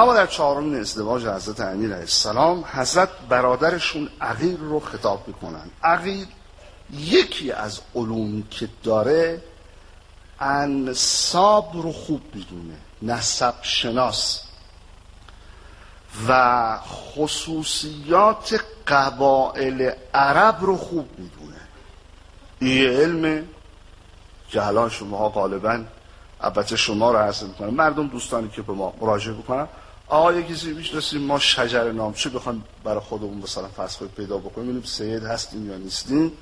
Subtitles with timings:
[0.00, 5.70] اما در چهارمین ازدواج حضرت امیر علیه السلام حضرت برادرشون عقیل رو خطاب می‌کنن.
[5.82, 6.26] عقیل
[6.92, 9.42] یکی از علومی که داره
[10.40, 14.42] انصاب رو خوب می‌دونه نسب شناس.
[16.28, 21.60] و خصوصیات قبائل عرب رو خوب می‌دونه.
[22.58, 23.44] این علم
[24.48, 25.84] که الان شما غالبا
[26.40, 29.68] البته شما رو حسن می‌کنم مردم دوستانی که به ما مراجعه بکنن
[30.10, 34.82] آقا یه کسی می‌شناسیم ما شجر نامچه بخوام برای خودمون مثلا فرض پیدا بکنیم؟ ببینیم
[34.82, 36.32] سید هستیم یا نیستیم.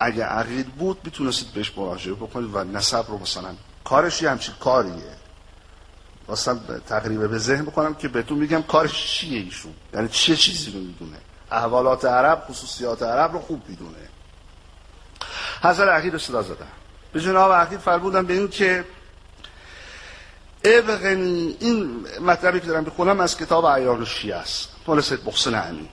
[0.00, 3.54] اگه عقید بود می‌تونستید بهش مراجعه بکنید و نسب رو مثلا.
[3.84, 5.16] کارش یه همچین کاریه.
[6.28, 6.56] واسه
[6.88, 9.74] تقریبا به ذهن بکنم که بهتون میگم کارش چیه ایشون.
[9.94, 11.16] یعنی چه چیزی رو می‌دونه؟
[11.50, 14.08] احوالات عرب خصوصیات عرب رو خوب می‌دونه.
[15.62, 16.66] حضر عقید رو صدا زدن
[17.12, 18.84] به جناب عقید فرمودن به این که
[20.64, 25.88] ابغنی این مطلبی که دارم بخونم از کتاب عیان شیعه است مال سید محسن امین.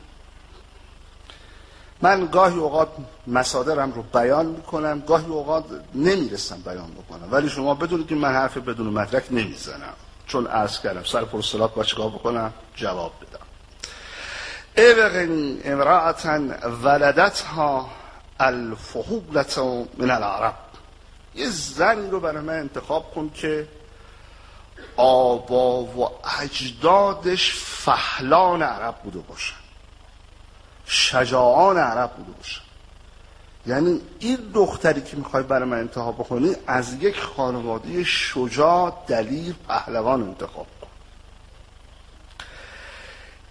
[2.01, 2.87] من گاهی اوقات
[3.27, 7.27] مسادرم رو بیان می‌کنم گاهی اوقات نمی‌رسم بیان بکنم.
[7.31, 9.93] ولی شما بدونید که من حرف بدون مدرک نمی‌زنم.
[10.27, 13.45] چون عرض کردم سر پرسلات با چیکار بکنم؟ جواب بدم.
[14.77, 16.39] ابغنی امرأتا
[16.83, 17.89] ولدتها
[18.39, 19.57] الفحولت
[19.97, 20.53] من العرب.
[21.35, 23.67] یه زنی رو برای من انتخاب کن که
[24.97, 26.09] آبا و
[26.41, 29.55] اجدادش فهلان عرب بوده باشن.
[30.85, 32.61] شجاعان عرب بوده باشن.
[33.65, 40.23] یعنی این دختری که می‌خوای برای من انتخاب بکنی از یک خانواده شجاع دلیر پهلوان
[40.23, 40.87] انتخاب کن.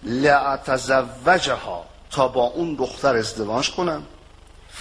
[0.03, 4.03] لعتزوجها تا با اون دختر ازدواج کنم.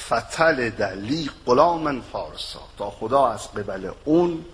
[0.09, 4.45] فتل دلی غلام فارسا تا خدا از قبل اون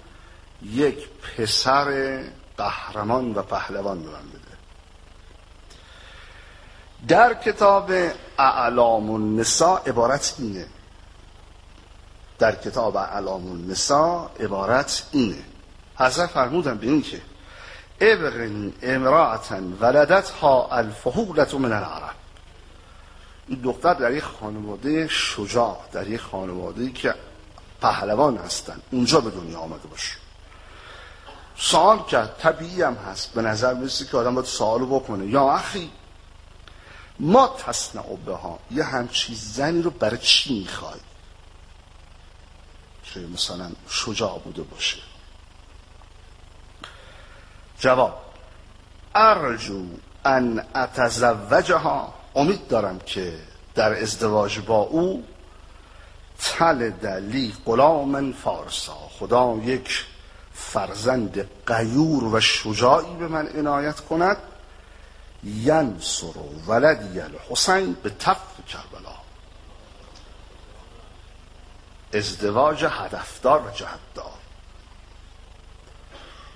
[0.64, 2.20] یک پسر
[2.56, 4.52] قهرمان و پهلوان به من بده.
[7.08, 7.92] در کتاب
[8.38, 10.66] اعلام النساء عبارت اینه.
[12.38, 15.44] در کتاب اعلام النساء عبارت اینه.
[15.96, 17.20] حضرت فرمودن به این که
[18.00, 22.14] ابغن امرأتا ولدتها الفهولت من العرب.
[23.48, 27.14] این دختر در یک خانواده شجاع در یک خانواده که
[27.80, 30.21] پهلوان هستن اونجا به دنیا آمده باشه.
[31.62, 32.36] سوال کرد.
[32.38, 33.32] طبیعی هم هست.
[33.32, 35.26] به نظر می‌رسه که آدم باید سوالو بکنه.
[35.26, 35.90] یا اخی
[37.20, 41.00] ما تصنع به ها یه همچی زنی رو برای چی می‌خوای؟
[43.04, 44.98] که مثلا شجاع بوده باشه.
[47.78, 48.22] جواب
[49.14, 49.86] ارجو
[50.24, 52.14] ان اتزوجها.
[52.34, 53.38] امید دارم که
[53.74, 55.24] در ازدواج با او
[56.38, 58.96] تل دلی غلام فارسا.
[59.18, 60.04] خدا یک
[60.54, 64.36] فرزند قیور و شجاعی به من عنایت کند.
[65.44, 69.14] ینصر ولدی الحسین به تف کربلا.
[72.14, 74.32] ازدواج هدفدار و جهتدار.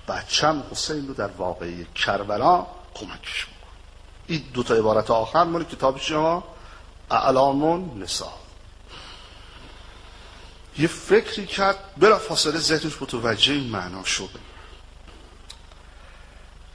[0.07, 2.65] بچم حسین رو در واقعی کربلا
[2.95, 3.71] کمکش می‌کنه
[4.27, 6.43] این دو تا عبارت آخر مال کتاب شما.
[7.11, 8.33] اعلام نسا
[10.79, 14.29] یه فکری کرد بلا فاصله ذهنش متوجه این معنا شد.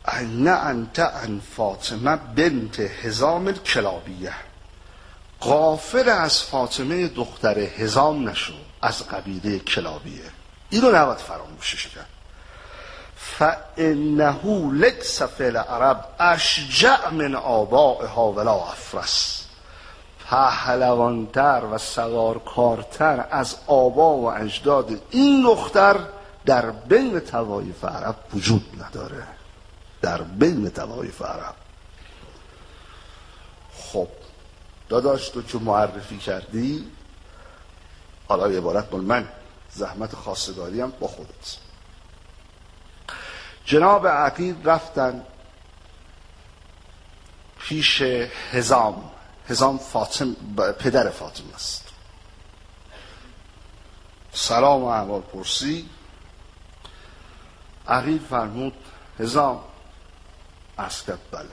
[0.05, 4.35] ان انت ان فاطمه بنت هزام کلابیه.
[5.41, 10.31] قافل از فاطمه دختر هزام نشو از قبیله کلابیه.
[10.71, 12.09] اینو نباید فراموشش کرد.
[13.17, 19.42] فانه لکس فعل عرب اشجع من آبائها ولا افرس.
[20.33, 26.01] پهلوانتر و سوارکارتر از آبا و اجداد این دختر
[26.47, 29.27] در بین توایف عرب وجود نداره.
[30.03, 31.55] در بین توایف عرب.
[33.73, 34.09] خب
[34.89, 36.91] داداش تو که معرفی کردی
[38.29, 39.29] حالا عبارت مال من
[39.71, 41.57] زحمت خاصگاری هم با خودت.
[43.65, 45.23] جناب عقید رفتن
[47.59, 48.03] پیش
[48.51, 49.11] هزام
[49.53, 50.35] هزام فاطم
[50.79, 51.85] پدر فاطمه است.
[54.33, 55.89] سلام و احوال پرسی
[57.89, 58.75] عقید فرمود
[59.19, 59.65] هزام
[60.79, 61.49] اسکت بله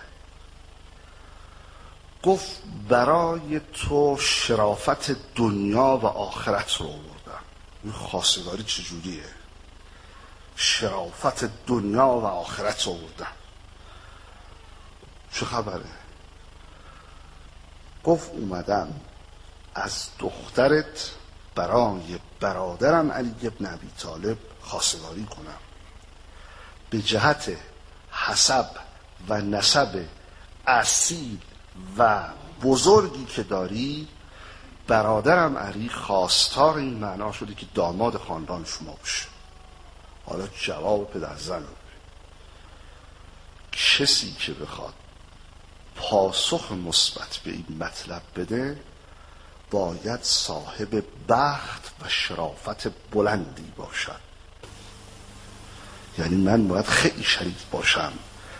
[2.24, 7.44] گفت برای تو شرافت دنیا و آخرت رو آوردم
[7.84, 9.24] این خواستگاری چجوریه
[10.56, 13.34] شرافت دنیا و آخرت رو آوردم
[15.32, 15.86] چه خبره
[18.04, 18.94] گفت اومدم.
[19.76, 21.12] از دخترت
[21.56, 25.58] برای برادرم علی ابن ابی طالب خواستگاری کنم.
[26.90, 27.58] به جهت
[28.12, 28.70] حسب
[29.30, 30.06] و نسب
[30.68, 31.38] اصیل
[31.98, 32.24] و
[32.64, 34.08] بزرگی که داری
[34.88, 39.26] برادرم علی خواستار این معنا شده که داماد خاندان شما بشه
[40.26, 41.64] حالا جواب پدر زن
[43.72, 44.94] کسی که بخواد
[46.00, 48.80] پاسخ مثبت به این مطلب بده
[49.72, 54.20] باید صاحب بخت و شرافت بلندی باشد.
[56.18, 58.14] یعنی من باید خیلی شریف باشم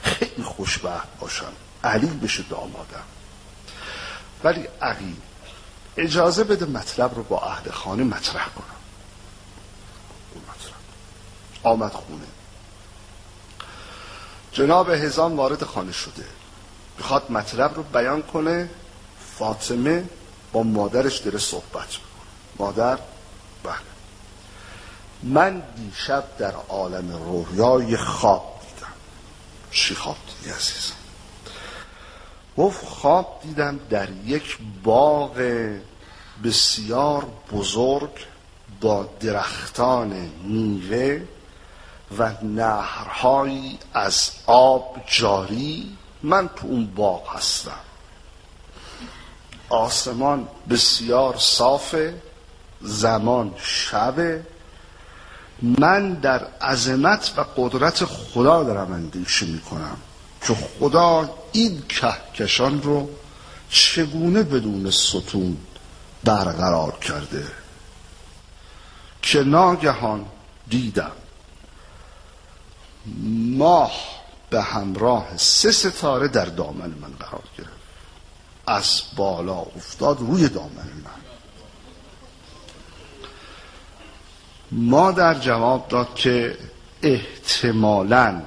[0.04, 1.54] خیلی خوشبخت باشم
[1.84, 3.04] علی بشه دامادم
[4.44, 5.18] ولی علی
[5.98, 8.76] اجازه بده مطلب رو با اهل خانه مطرح کنم.
[11.64, 12.26] آمد خونه.
[14.52, 16.26] جناب هزان وارد خانه شده.
[17.00, 18.70] می‌خواد مطلب رو بیان کنه
[19.38, 20.06] فاطمه
[20.54, 22.30] با مادرش داره صحبت می‌کنه.
[22.60, 23.00] مادر
[23.64, 23.74] بله.
[25.24, 28.94] من دیشب در عالم رویای خواب دیدم.
[29.72, 30.96] چی خواب دیدی عزیزم؟
[32.58, 35.42] گفت خواب دیدم در یک باغ
[36.44, 38.26] بسیار بزرگ
[38.82, 41.22] با درختان میوه
[42.18, 47.80] و نهرهایی از آب جاری من تو اون باغ هستم.
[49.70, 52.22] آسمان بسیار صافه
[52.82, 54.44] زمان شبه.
[55.62, 59.98] من در عظمت و قدرت خدا دارم اندیشه می‌کنم
[60.48, 63.10] که خدا این کهکشان رو
[63.70, 65.58] چگونه بدون ستون
[66.24, 67.48] برقرار کرده.
[69.22, 70.26] که ناگهان
[70.70, 71.12] دیدم
[73.58, 73.92] ماه
[74.50, 77.72] به همراه سه ستاره در دامن من قرار گرفت.
[78.68, 81.20] از بالا افتاد روی دامن من.
[84.72, 86.58] ما در جواب داد که
[87.02, 88.42] احتمالا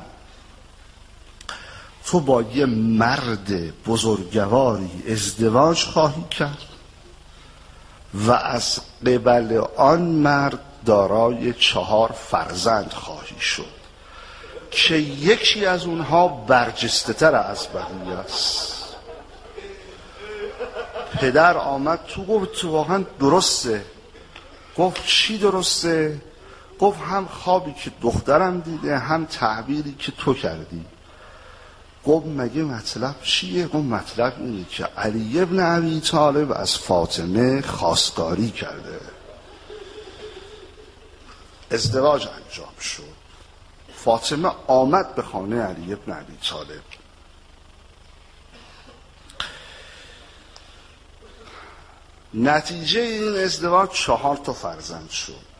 [2.04, 6.68] تو با یه مرد بزرگواری ازدواج خواهی کرد
[8.14, 13.81] و از قبل آن مرد دارای چهار فرزند خواهی شد.
[14.72, 18.72] که یکی از اونها برجسته تر از بقیه است.
[21.20, 23.84] پدر آمد تو گفت تو واقعا درسته.
[24.76, 26.20] گفت چی درسته؟
[26.78, 30.84] گفت هم خوابی که دخترم دیده هم تعبیری که تو کردی.
[32.06, 38.50] گفت مگه مطلب چیه؟ گفت مطلب اینه که علی ابن عبی طالب از فاطمه خواستگاری
[38.50, 39.00] کرده.
[41.70, 43.22] ازدواج انجام شد.
[44.04, 46.82] فاطمه آمد به خانه علی ابن عبی طالب.
[52.34, 55.51] نتیجه این ازدواج چهار تا فرزند شد.